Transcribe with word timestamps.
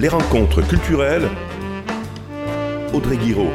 les 0.00 0.08
rencontres 0.08 0.66
culturelles. 0.66 1.28
Audrey 2.92 3.16
Guiraud. 3.16 3.50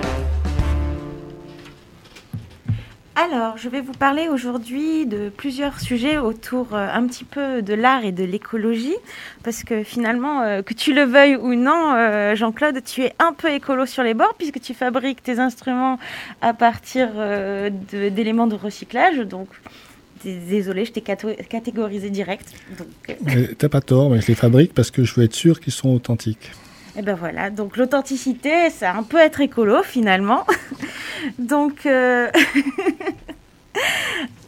Alors, 3.15 3.57
je 3.57 3.67
vais 3.67 3.81
vous 3.81 3.91
parler 3.91 4.29
aujourd'hui 4.29 5.05
de 5.05 5.27
plusieurs 5.27 5.81
sujets 5.81 6.17
autour 6.17 6.73
euh, 6.73 6.87
un 6.91 7.05
petit 7.05 7.25
peu 7.25 7.61
de 7.61 7.73
l'art 7.73 8.05
et 8.05 8.13
de 8.13 8.23
l'écologie, 8.23 8.95
parce 9.43 9.65
que 9.65 9.83
finalement, 9.83 10.41
euh, 10.41 10.61
que 10.61 10.73
tu 10.73 10.93
le 10.93 11.03
veuilles 11.03 11.35
ou 11.35 11.53
non, 11.53 11.93
euh, 11.95 12.35
Jean-Claude, 12.35 12.81
tu 12.83 13.03
es 13.03 13.13
un 13.19 13.33
peu 13.33 13.51
écolo 13.51 13.85
sur 13.85 14.03
les 14.03 14.13
bords, 14.13 14.35
puisque 14.37 14.61
tu 14.61 14.73
fabriques 14.73 15.21
tes 15.21 15.39
instruments 15.39 15.99
à 16.41 16.53
partir 16.53 17.09
d'éléments 17.91 18.47
de, 18.47 18.55
recyclage. 18.55 19.17
Donc, 19.19 19.49
désolé, 20.23 20.85
je 20.85 20.91
t'ai 20.91 21.01
catégorisé 21.01 22.09
direct. 22.09 22.53
T'as 23.57 23.69
pas 23.69 23.81
tort, 23.81 24.09
mais 24.09 24.21
je 24.21 24.27
les 24.27 24.35
fabrique 24.35 24.73
parce 24.73 24.91
que 24.91 25.03
je 25.03 25.15
veux 25.15 25.23
être 25.23 25.35
sûr 25.35 25.59
qu'ils 25.59 25.73
sont 25.73 25.89
authentiques. 25.89 26.51
Et 26.97 27.01
ben 27.01 27.15
voilà, 27.15 27.49
donc 27.49 27.77
l'authenticité, 27.77 28.69
ça 28.69 28.93
un 28.93 29.03
peu 29.03 29.17
être 29.19 29.39
écolo 29.41 29.83
finalement. 29.83 30.45
donc, 31.39 31.85
euh, 31.85 32.29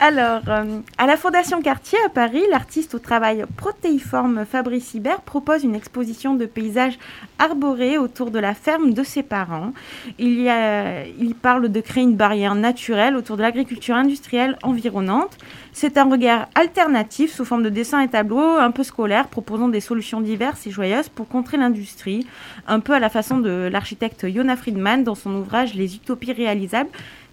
alors, 0.04 0.42
euh, 0.48 0.80
à 0.98 1.06
la 1.06 1.16
Fondation 1.16 1.62
Cartier 1.62 2.00
à 2.04 2.10
Paris, 2.10 2.42
l'artiste 2.50 2.96
au 2.96 2.98
travail 2.98 3.46
protéiforme 3.56 4.46
Fabrice 4.46 4.96
Hibert 4.96 5.22
propose 5.22 5.64
une 5.64 5.76
exposition 5.76 6.34
de 6.34 6.48
paysages 6.48 6.98
arborés 7.38 8.00
autour 8.00 8.32
de 8.32 8.40
la 8.40 8.56
ferme 8.56 8.96
de 8.96 9.04
ses 9.04 9.22
parents. 9.22 9.74
Il, 10.18 10.40
y 10.40 11.34
parle 11.36 11.70
de 11.70 11.82
créer 11.82 12.04
une 12.04 12.16
barrière 12.16 12.56
naturelle 12.56 13.16
autour 13.16 13.38
de 13.38 13.44
l'agriculture 13.44 13.94
industrielle 13.94 14.58
environnante. 14.64 15.38
C'est 15.72 16.00
un 16.00 16.10
regard 16.10 16.50
alternatif 16.56 17.32
sous 17.32 17.46
forme 17.46 17.62
de 17.62 17.70
dessins 17.70 18.02
et 18.02 18.08
tableaux 18.08 18.58
un 18.58 18.72
peu 18.72 18.84
scolaires 18.84 19.28
proposant 19.28 19.70
des 19.70 19.82
solutions 19.82 20.20
diverses 20.20 20.66
et 20.66 20.72
joyeuses 20.72 21.10
pour 21.10 21.28
contrer 21.28 21.58
l'industrie, 21.58 22.26
un 22.68 22.80
peu 22.80 22.94
à 22.94 23.00
la 23.00 23.10
façon 23.10 23.38
de 23.38 23.70
l'architecte 23.72 24.26
Yona 24.28 24.56
Friedman 24.56 25.04
dans 25.04 25.14
son 25.14 25.36
ouvrage 25.36 25.76
Les 25.76 25.96
utopies 25.96 26.34
réalisables 26.34 26.90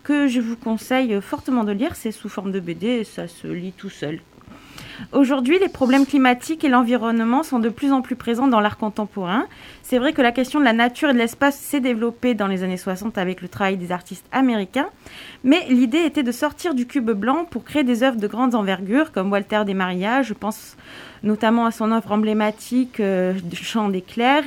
que 0.09 0.27
je 0.27 0.41
vous 0.41 0.57
conseille 0.57 1.21
fortement 1.21 1.65
de 1.65 1.73
lire. 1.73 1.95
C'est 1.95 2.13
sous 2.13 2.31
forme 2.31 2.51
de 2.51 2.61
BD 2.61 2.87
et 2.87 3.05
ça 3.05 3.29
se 3.29 3.47
lit 3.47 3.73
tout 3.73 3.91
seul. 3.91 4.21
Aujourd'hui, 5.13 5.59
les 5.59 5.69
problèmes 5.69 6.07
climatiques 6.07 6.65
et 6.65 6.69
l'environnement 6.69 7.43
sont 7.43 7.59
de 7.59 7.69
plus 7.69 7.93
en 7.93 8.03
plus 8.03 8.17
présents 8.17 8.49
dans 8.49 8.61
l'art 8.61 8.77
contemporain. 8.77 9.47
C'est 9.83 9.99
vrai 9.99 10.13
que 10.13 10.23
la 10.23 10.33
question 10.33 10.61
de 10.61 10.65
la 10.65 10.73
nature 10.73 11.11
et 11.11 11.13
de 11.13 11.19
l'espace 11.19 11.57
s'est 11.57 11.81
développée 11.81 12.35
dans 12.35 12.47
les 12.47 12.63
années 12.63 12.77
60 12.77 13.17
avec 13.17 13.41
le 13.41 13.49
travail 13.49 13.77
des 13.77 13.93
artistes 13.93 14.27
américains, 14.33 14.89
mais 15.45 15.65
l'idée 15.69 16.01
était 16.01 16.23
de 16.23 16.33
sortir 16.33 16.75
du 16.75 16.87
cube 16.87 17.11
blanc 17.11 17.45
pour 17.45 17.65
créer 17.65 17.85
des 17.85 18.03
œuvres 18.03 18.19
de 18.19 18.27
grande 18.27 18.55
envergure, 18.55 19.13
comme 19.13 19.31
Walter 19.31 19.63
Desmaria, 19.65 20.23
je 20.23 20.35
pense 20.35 20.77
notamment 21.23 21.67
à 21.67 21.71
son 21.71 21.91
œuvre 21.93 22.13
emblématique 22.13 23.01
euh, 23.01 23.35
Chant 23.55 23.89
d'éclairs, 23.89 24.45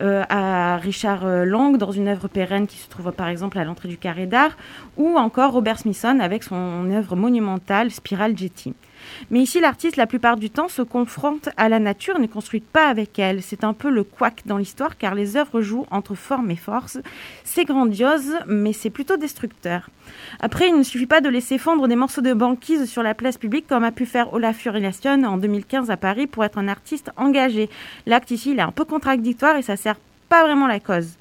euh, 0.00 0.22
à 0.28 0.76
Richard 0.76 1.24
euh, 1.24 1.44
Long 1.44 1.72
dans 1.72 1.90
une 1.90 2.08
œuvre 2.08 2.28
pérenne 2.28 2.66
qui 2.66 2.78
se 2.78 2.88
trouve 2.88 3.10
par 3.12 3.28
exemple 3.28 3.58
à 3.58 3.64
l'entrée 3.64 3.88
du 3.88 3.96
carré 3.96 4.26
d'art, 4.26 4.56
ou 4.96 5.16
encore 5.16 5.52
Robert 5.52 5.78
Smithson 5.78 6.18
avec 6.20 6.42
son 6.42 6.90
œuvre 6.90 7.16
monumentale 7.16 7.90
Spiral 7.90 8.36
Jetty. 8.36 8.74
Mais 9.30 9.40
ici, 9.40 9.60
l'artiste, 9.60 9.96
la 9.96 10.06
plupart 10.06 10.36
du 10.36 10.50
temps, 10.50 10.68
se 10.68 10.82
confronte 10.82 11.48
à 11.56 11.68
la 11.68 11.78
nature 11.78 12.16
et 12.16 12.20
ne 12.20 12.26
construit 12.26 12.60
pas 12.60 12.88
avec 12.88 13.18
elle. 13.18 13.42
C'est 13.42 13.64
un 13.64 13.72
peu 13.72 13.90
le 13.90 14.04
couac 14.04 14.42
dans 14.46 14.58
l'histoire, 14.58 14.96
car 14.96 15.14
les 15.14 15.36
œuvres 15.36 15.60
jouent 15.60 15.86
entre 15.90 16.14
forme 16.14 16.50
et 16.50 16.56
force. 16.56 16.98
C'est 17.44 17.64
grandiose, 17.64 18.34
mais 18.46 18.72
c'est 18.72 18.90
plutôt 18.90 19.16
destructeur. 19.16 19.88
Après, 20.40 20.68
il 20.68 20.76
ne 20.76 20.82
suffit 20.82 21.06
pas 21.06 21.20
de 21.20 21.28
laisser 21.28 21.58
fondre 21.58 21.88
des 21.88 21.96
morceaux 21.96 22.20
de 22.20 22.32
banquise 22.32 22.90
sur 22.90 23.02
la 23.02 23.14
place 23.14 23.38
publique, 23.38 23.66
comme 23.66 23.84
a 23.84 23.92
pu 23.92 24.06
faire 24.06 24.32
Olaf 24.32 24.58
Furiation 24.58 25.22
en 25.24 25.36
2015 25.38 25.90
à 25.90 25.96
Paris, 25.96 26.26
pour 26.26 26.44
être 26.44 26.58
un 26.58 26.68
artiste 26.68 27.10
engagé. 27.16 27.70
L'acte 28.06 28.30
ici, 28.30 28.52
il 28.52 28.58
est 28.58 28.62
un 28.62 28.72
peu 28.72 28.84
contradictoire 28.84 29.56
et 29.56 29.62
ça 29.62 29.76
sert 29.76 29.96
pas 30.28 30.44
vraiment 30.44 30.66
la 30.66 30.80
cause. 30.80 31.16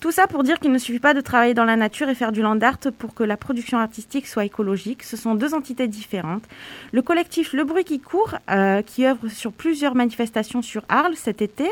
Tout 0.00 0.12
ça 0.12 0.26
pour 0.26 0.42
dire 0.44 0.58
qu'il 0.58 0.72
ne 0.72 0.78
suffit 0.78 0.98
pas 0.98 1.12
de 1.12 1.20
travailler 1.20 1.52
dans 1.52 1.66
la 1.66 1.76
nature 1.76 2.08
et 2.08 2.14
faire 2.14 2.32
du 2.32 2.40
land 2.40 2.58
art 2.62 2.78
pour 2.98 3.12
que 3.12 3.22
la 3.22 3.36
production 3.36 3.76
artistique 3.76 4.26
soit 4.26 4.46
écologique. 4.46 5.02
Ce 5.02 5.14
sont 5.14 5.34
deux 5.34 5.52
entités 5.52 5.88
différentes. 5.88 6.44
Le 6.92 7.02
collectif 7.02 7.52
Le 7.52 7.64
Bruit 7.64 7.84
qui 7.84 8.00
court, 8.00 8.36
euh, 8.50 8.80
qui 8.80 9.04
œuvre 9.04 9.28
sur 9.28 9.52
plusieurs 9.52 9.94
manifestations 9.94 10.62
sur 10.62 10.84
Arles 10.88 11.16
cet 11.16 11.42
été, 11.42 11.68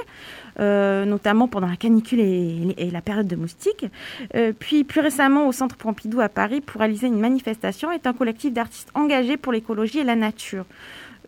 euh, 0.60 1.06
notamment 1.06 1.48
pendant 1.48 1.68
la 1.68 1.76
canicule 1.76 2.20
et, 2.20 2.90
la 2.90 3.00
période 3.00 3.28
de 3.28 3.36
moustiques, 3.36 3.86
euh, 4.34 4.52
puis 4.58 4.84
plus 4.84 5.00
récemment 5.00 5.48
au 5.48 5.52
Centre 5.52 5.76
Pompidou 5.76 6.20
à 6.20 6.28
Paris 6.28 6.60
pour 6.60 6.80
réaliser 6.80 7.06
une 7.06 7.20
manifestation, 7.20 7.90
est 7.92 8.06
un 8.06 8.12
collectif 8.12 8.52
d'artistes 8.52 8.90
engagés 8.92 9.38
pour 9.38 9.52
l'écologie 9.52 10.00
et 10.00 10.04
la 10.04 10.16
nature. 10.16 10.66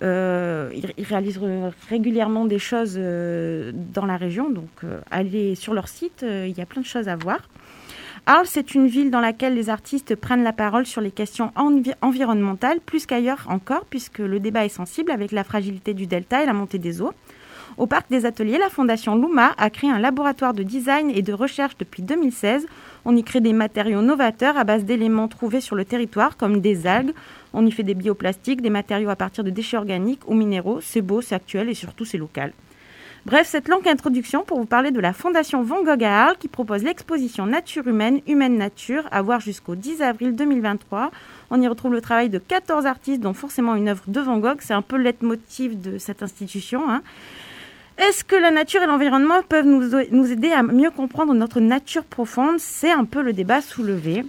Euh, 0.03 0.71
ils, 0.97 1.05
réalisent 1.05 1.41
régulièrement 1.91 2.47
des 2.47 2.59
choses 2.59 2.94
euh, 2.97 3.71
dans 3.75 4.06
la 4.06 4.16
région, 4.16 4.49
donc 4.49 4.71
euh, 4.83 5.00
allez 5.11 5.55
sur 5.55 5.75
leur 5.75 5.88
site, 5.88 6.25
il 6.27 6.56
y 6.56 6.61
a 6.62 6.66
plein 6.66 6.81
de 6.81 6.87
choses 6.87 7.09
à 7.09 7.16
voir. 7.16 7.38
Arles, 8.27 8.47
c'est 8.47 8.75
une 8.75 8.87
ville 8.87 9.11
dans 9.11 9.21
laquelle 9.21 9.55
les 9.55 9.71
artistes 9.71 10.15
prennent 10.15 10.44
la 10.44 10.53
parole 10.53 10.87
sur 10.87 11.00
les 11.00 11.11
questions 11.11 11.53
environnementales, 12.03 12.81
plus 12.81 13.06
qu'ailleurs 13.06 13.47
encore, 13.49 13.87
puisque 13.87 14.19
le 14.19 14.41
débat 14.41 14.65
est 14.65 14.71
sensible 14.71 15.11
avec 15.11 15.33
la 15.33 15.43
fragilité 15.43 15.94
du 15.94 16.06
delta 16.06 16.43
et 16.43 16.47
la 16.47 16.53
montée 16.53 16.78
des 16.78 17.00
eaux. 17.00 17.12
Au 17.78 17.86
parc 17.86 18.10
des 18.10 18.26
ateliers, 18.26 18.58
la 18.58 18.69
fondation 18.69 19.14
Luma 19.16 19.53
a 19.56 19.70
créé 19.70 19.91
un 19.91 19.98
laboratoire 19.98 20.54
de 20.54 20.62
design 20.62 21.10
et 21.10 21.22
de 21.22 21.32
recherche 21.32 21.76
depuis 21.78 22.03
2016. 22.03 22.66
On 23.04 23.16
y 23.16 23.25
crée 23.25 23.41
des 23.41 23.53
matériaux 23.53 24.03
novateurs 24.03 24.56
à 24.56 24.64
base 24.64 24.84
d'éléments 24.84 25.28
trouvés 25.28 25.60
sur 25.60 25.76
le 25.76 25.84
territoire, 25.84 26.36
comme 26.36 26.60
des 26.60 26.86
algues, 26.86 27.14
on 27.53 27.66
y 27.66 27.70
fait 27.72 27.82
des 27.82 27.94
bioplastiques, 27.94 28.62
des 28.62 28.70
matériaux 28.70 29.10
à 29.10 29.16
partir 29.16 29.44
de 29.44 29.50
déchets 29.50 29.76
organiques 29.76 30.22
ou 30.26 30.34
minéraux. 30.34 30.81
C'est 30.81 31.00
beau, 31.00 31.20
c'est 31.20 31.34
actuel 31.34 31.69
et 31.69 31.75
surtout 31.75 32.04
c'est 32.04 32.19
local. 32.19 32.53
Bref, 33.26 33.47
cette 33.47 33.69
longue 33.69 33.87
introduction 33.87 34.44
pour 34.44 34.58
vous 34.58 34.66
parler 34.66 34.92
de 34.92 35.00
la 35.00 35.12
Fondation 35.12 35.62
Van 35.62 35.82
Gogh 35.82 36.02
à 36.04 36.25
Arles 36.25 36.37
qui 36.38 36.48
propose 36.48 36.82
l'exposition 36.82 37.44
Nature 37.44 37.87
humaine, 37.87 38.20
Humaine 38.26 38.56
Nature 38.56 39.06
à 39.10 39.20
voir 39.20 39.41
jusqu'au 39.41 39.75
10 39.75 40.00
avril 40.00 40.34
2023. 40.34 41.10
On 41.50 41.60
y 41.60 41.69
retrouve 41.69 41.92
le 41.92 42.00
travail 42.00 42.31
de 42.31 42.38
14 42.38 42.87
artistes, 42.87 43.20
dont 43.20 43.34
forcément 43.34 43.75
une 43.75 43.88
œuvre 43.88 44.04
de 44.06 44.20
Van 44.20 44.38
Gogh. 44.38 44.58
C'est 44.60 44.72
un 44.72 44.81
peu 44.81 44.97
le 44.97 45.02
leitmotiv 45.02 45.78
de 45.78 45.98
cette 45.98 46.22
institution. 46.22 46.88
Hein. 46.88 47.02
Est-ce 48.00 48.25
que 48.25 48.34
la 48.34 48.50
nature 48.50 48.83
et 48.83 48.87
l'environnement 48.87 49.43
peuvent 49.47 49.66
nous 49.66 50.33
aider 50.33 50.50
à 50.53 50.62
mieux 50.62 50.91
comprendre 50.91 51.34
notre 51.34 51.61
nature 51.61 52.05
profonde? 52.05 52.59
C'est 52.59 52.91
un 52.91 53.05
peu 53.05 53.21
le 53.21 53.34
débat 53.34 53.61
soulevé. 53.61 54.25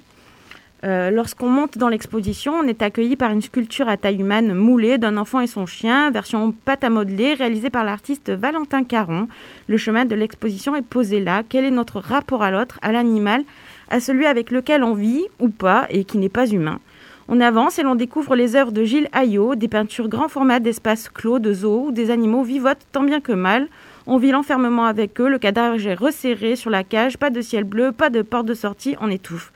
Euh, 0.84 1.10
lorsqu'on 1.10 1.48
monte 1.48 1.78
dans 1.78 1.88
l'exposition, 1.88 2.52
on 2.54 2.68
est 2.68 2.82
accueilli 2.82 3.16
par 3.16 3.32
une 3.32 3.42
sculpture 3.42 3.88
à 3.88 3.96
taille 3.96 4.20
humaine 4.20 4.54
moulée 4.54 4.98
d'un 4.98 5.16
enfant 5.16 5.40
et 5.40 5.48
son 5.48 5.66
chien, 5.66 6.12
version 6.12 6.52
pâte 6.52 6.84
à 6.84 6.90
modeler, 6.90 7.34
réalisée 7.34 7.70
par 7.70 7.86
l'artiste 7.86 8.30
Valentin 8.30 8.84
Caron. 8.84 9.30
Le 9.68 9.78
chemin 9.78 10.04
de 10.04 10.16
l'exposition 10.16 10.76
est 10.76 10.82
posé 10.82 11.22
là. 11.22 11.44
Quel 11.48 11.64
est 11.64 11.72
notre 11.72 12.02
rapport 12.02 12.44
à 12.44 12.52
l'autre, 12.52 12.78
à 12.82 12.92
l'animal, 12.92 13.44
à 13.90 14.02
celui 14.02 14.26
avec 14.26 14.52
lequel 14.52 14.84
on 14.84 14.96
vit 14.96 15.24
ou 15.40 15.48
pas 15.48 15.86
et 15.90 16.04
qui 16.04 16.18
n'est 16.18 16.28
pas 16.28 16.46
humain? 16.46 16.80
On 17.28 17.40
avance 17.40 17.80
et 17.80 17.84
l'on 17.84 17.96
découvre 17.96 18.36
les 18.36 18.56
œuvres 18.56 18.72
de 18.72 18.84
Gilles 18.84 19.10
Ayot, 19.14 19.56
des 19.56 19.68
peintures 19.68 20.10
grand 20.10 20.28
format 20.28 20.60
d'espaces 20.60 21.10
clos, 21.10 21.40
de 21.40 21.54
zoos, 21.54 21.88
où 21.88 21.92
des 21.92 22.12
animaux 22.12 22.44
vivotent 22.44 22.86
tant 22.92 23.04
bien 23.04 23.22
que 23.22 23.32
mal. 23.32 23.68
On 24.08 24.18
vit 24.18 24.32
l'enfermement 24.32 24.86
avec 24.86 25.22
eux, 25.22 25.30
le 25.30 25.40
cadavre 25.40 25.80
est 25.86 25.94
resserré 25.94 26.56
sur 26.56 26.70
la 26.70 26.84
cage, 26.84 27.18
pas 27.18 27.30
de 27.30 27.42
ciel 27.42 27.64
bleu, 27.64 27.92
pas 27.92 28.10
de 28.10 28.22
porte 28.22 28.48
de 28.48 28.54
sortie, 28.54 28.96
on 29.00 29.10
étouffe. 29.10 29.54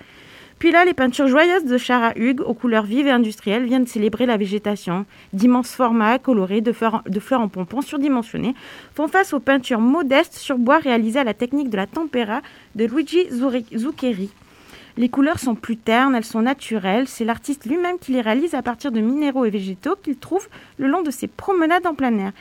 Puis 0.59 0.71
là, 0.71 0.85
les 0.85 0.93
peintures 0.93 1.27
joyeuses 1.27 1.65
de 1.65 1.77
Chara 1.77 2.13
Hugues, 2.15 2.41
aux 2.41 2.53
couleurs 2.53 2.85
vives 2.85 3.07
et 3.07 3.11
industrielles, 3.11 3.65
viennent 3.65 3.87
célébrer 3.87 4.25
la 4.25 4.37
végétation. 4.37 5.05
D'immenses 5.33 5.75
formats 5.75 6.17
colorés 6.17 6.61
de 6.61 6.71
fleurs, 6.71 7.03
de 7.05 7.19
fleurs 7.19 7.41
en 7.41 7.49
pompons 7.49 7.81
surdimensionnés 7.81 8.55
font 8.93 9.07
face 9.07 9.33
aux 9.33 9.41
peintures 9.41 9.81
modestes 9.81 10.35
sur 10.35 10.57
bois 10.57 10.77
réalisées 10.77 11.19
à 11.19 11.25
la 11.25 11.33
technique 11.33 11.69
de 11.69 11.77
la 11.77 11.87
tempera 11.87 12.41
de 12.75 12.85
Luigi 12.85 13.27
Zuccheri. 13.75 14.29
Les 14.97 15.09
couleurs 15.09 15.39
sont 15.39 15.55
plus 15.55 15.75
ternes, 15.75 16.15
elles 16.15 16.23
sont 16.23 16.41
naturelles. 16.41 17.07
C'est 17.07 17.25
l'artiste 17.25 17.65
lui-même 17.65 17.99
qui 17.99 18.13
les 18.13 18.21
réalise 18.21 18.53
à 18.53 18.61
partir 18.61 18.91
de 18.91 19.01
minéraux 19.01 19.43
et 19.43 19.49
végétaux 19.49 19.95
qu'il 20.01 20.15
trouve 20.15 20.47
le 20.77 20.87
long 20.87 21.01
de 21.01 21.11
ses 21.11 21.27
promenades 21.27 21.85
en 21.85 21.95
plein 21.95 22.17
air. 22.17 22.31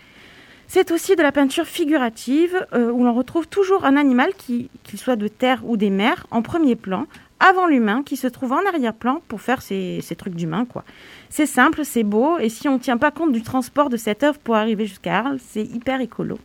C'est 0.68 0.92
aussi 0.92 1.16
de 1.16 1.22
la 1.22 1.32
peinture 1.32 1.66
figurative 1.66 2.66
euh, 2.72 2.90
où 2.90 3.04
l'on 3.04 3.12
retrouve 3.12 3.48
toujours 3.48 3.84
un 3.84 3.96
animal, 3.96 4.30
qu'il 4.36 4.98
soit 4.98 5.16
de 5.16 5.28
terre 5.28 5.62
ou 5.64 5.76
des 5.76 5.90
mers, 5.90 6.26
en 6.30 6.42
premier 6.42 6.76
plan, 6.76 7.06
avant 7.40 7.66
l'humain 7.66 8.02
qui 8.04 8.16
se 8.16 8.26
trouve 8.28 8.52
en 8.52 8.64
arrière-plan 8.66 9.20
pour 9.28 9.40
faire 9.40 9.60
ces, 9.60 10.00
trucs 10.16 10.34
d'humain. 10.34 10.66
C'est 11.28 11.46
simple, 11.46 11.84
c'est 11.84 12.04
beau, 12.04 12.38
et 12.38 12.48
si 12.48 12.68
on 12.68 12.74
ne 12.74 12.78
tient 12.78 12.96
pas 12.96 13.10
compte 13.10 13.32
du 13.32 13.42
transport 13.42 13.90
de 13.90 13.96
cette 13.96 14.22
œuvre 14.22 14.38
pour 14.38 14.56
arriver 14.56 14.86
jusqu'à 14.86 15.18
Arles, 15.18 15.38
c'est 15.46 15.64
hyper 15.64 16.00
écolo. 16.00 16.38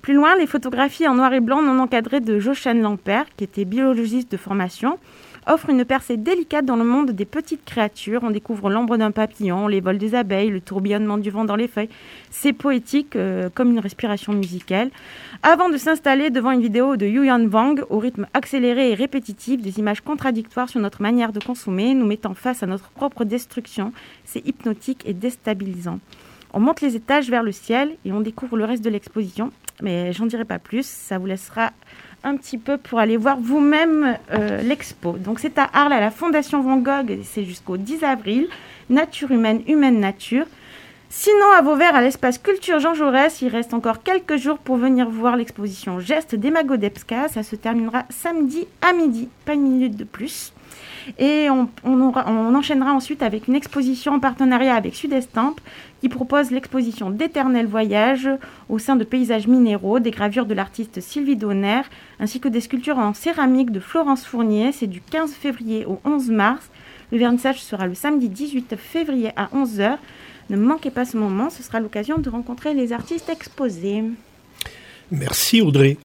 Plus 0.00 0.14
loin, 0.14 0.34
les 0.36 0.46
photographies 0.46 1.06
en 1.06 1.14
noir 1.14 1.32
et 1.32 1.40
blanc 1.40 1.62
non 1.62 1.78
encadrées 1.78 2.20
de 2.20 2.38
Jochen 2.38 2.80
Lampert, 2.80 3.26
qui 3.36 3.44
était 3.44 3.64
biologiste 3.64 4.32
de 4.32 4.36
formation, 4.36 4.98
offre 5.46 5.70
une 5.70 5.84
percée 5.84 6.16
délicate 6.16 6.64
dans 6.64 6.76
le 6.76 6.84
monde 6.84 7.10
des 7.10 7.24
petites 7.24 7.64
créatures. 7.64 8.22
On 8.22 8.30
découvre 8.30 8.70
l'ombre 8.70 8.96
d'un 8.96 9.10
papillon, 9.10 9.66
les 9.68 9.80
vols 9.80 9.98
des 9.98 10.14
abeilles, 10.14 10.50
le 10.50 10.60
tourbillonnement 10.60 11.18
du 11.18 11.30
vent 11.30 11.44
dans 11.44 11.56
les 11.56 11.68
feuilles. 11.68 11.88
C'est 12.30 12.52
poétique 12.52 13.16
euh, 13.16 13.50
comme 13.54 13.70
une 13.70 13.78
respiration 13.78 14.32
musicale. 14.32 14.90
Avant 15.42 15.68
de 15.68 15.76
s'installer 15.76 16.30
devant 16.30 16.52
une 16.52 16.62
vidéo 16.62 16.96
de 16.96 17.06
Yuan 17.06 17.48
Wang 17.52 17.84
au 17.90 17.98
rythme 17.98 18.26
accéléré 18.34 18.90
et 18.90 18.94
répétitif, 18.94 19.60
des 19.60 19.78
images 19.78 20.00
contradictoires 20.00 20.68
sur 20.68 20.80
notre 20.80 21.02
manière 21.02 21.32
de 21.32 21.40
consommer, 21.40 21.94
nous 21.94 22.06
mettant 22.06 22.34
face 22.34 22.62
à 22.62 22.66
notre 22.66 22.90
propre 22.90 23.24
destruction, 23.24 23.92
c'est 24.24 24.46
hypnotique 24.46 25.02
et 25.06 25.14
déstabilisant. 25.14 25.98
On 26.54 26.60
monte 26.60 26.82
les 26.82 26.96
étages 26.96 27.30
vers 27.30 27.42
le 27.42 27.52
ciel 27.52 27.96
et 28.04 28.12
on 28.12 28.20
découvre 28.20 28.56
le 28.56 28.64
reste 28.64 28.84
de 28.84 28.90
l'exposition. 28.90 29.52
Mais 29.80 30.12
j'en 30.12 30.26
dirai 30.26 30.44
pas 30.44 30.58
plus, 30.58 30.86
ça 30.86 31.18
vous 31.18 31.26
laissera 31.26 31.72
un 32.24 32.36
petit 32.36 32.58
peu 32.58 32.78
pour 32.78 32.98
aller 32.98 33.16
voir 33.16 33.38
vous-même 33.40 34.16
euh, 34.32 34.62
l'expo. 34.62 35.12
Donc 35.12 35.40
c'est 35.40 35.58
à 35.58 35.68
Arles, 35.72 35.92
à 35.92 36.00
la 36.00 36.10
Fondation 36.10 36.62
Van 36.62 36.76
Gogh, 36.76 37.18
c'est 37.24 37.44
jusqu'au 37.44 37.76
10 37.76 38.04
avril. 38.04 38.48
Nature 38.90 39.30
humaine, 39.30 39.62
humaine 39.66 40.00
nature. 40.00 40.46
Sinon, 41.08 41.52
à 41.56 41.60
Vauvert, 41.60 41.94
à 41.94 42.00
l'espace 42.00 42.38
Culture 42.38 42.80
Jean 42.80 42.94
Jaurès, 42.94 43.42
il 43.42 43.48
reste 43.48 43.74
encore 43.74 44.02
quelques 44.02 44.36
jours 44.36 44.58
pour 44.58 44.76
venir 44.76 45.10
voir 45.10 45.36
l'exposition 45.36 46.00
Gestes 46.00 46.34
d'Emago 46.34 46.78
Debska. 46.78 47.28
Ça 47.28 47.42
se 47.42 47.54
terminera 47.54 48.04
samedi 48.08 48.66
à 48.80 48.94
midi, 48.94 49.28
pas 49.44 49.52
une 49.52 49.62
minute 49.62 49.96
de 49.96 50.04
plus. 50.04 50.54
Et 51.18 51.48
on, 51.50 51.68
enchaînera 52.54 52.92
ensuite 52.92 53.22
avec 53.22 53.48
une 53.48 53.54
exposition 53.54 54.14
en 54.14 54.20
partenariat 54.20 54.74
avec 54.74 54.94
Sud-Estampe 54.94 55.60
qui 56.00 56.08
propose 56.08 56.50
l'exposition 56.50 57.10
d'éternels 57.10 57.66
voyages 57.66 58.28
au 58.68 58.78
sein 58.78 58.96
de 58.96 59.04
paysages 59.04 59.46
minéraux, 59.46 59.98
des 59.98 60.10
gravures 60.10 60.46
de 60.46 60.54
l'artiste 60.54 61.00
Sylvie 61.00 61.36
Donner, 61.36 61.82
ainsi 62.20 62.40
que 62.40 62.48
des 62.48 62.60
sculptures 62.60 62.98
en 62.98 63.14
céramique 63.14 63.70
de 63.70 63.80
Florence 63.80 64.24
Fournier. 64.24 64.72
C'est 64.72 64.86
du 64.86 65.00
15 65.00 65.32
février 65.32 65.84
au 65.86 66.00
11 66.04 66.30
mars. 66.30 66.70
Le 67.10 67.18
vernissage 67.18 67.62
sera 67.62 67.86
le 67.86 67.94
samedi 67.94 68.28
18 68.28 68.76
février 68.76 69.30
à 69.36 69.46
11h. 69.54 69.96
Ne 70.50 70.56
manquez 70.56 70.90
pas 70.90 71.04
ce 71.04 71.16
moment, 71.16 71.50
ce 71.50 71.62
sera 71.62 71.80
l'occasion 71.80 72.18
de 72.18 72.28
rencontrer 72.28 72.74
les 72.74 72.92
artistes 72.92 73.28
exposés. 73.28 74.04
Merci 75.10 75.60
Audrey. 75.60 75.98